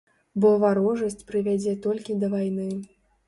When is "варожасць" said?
0.63-1.25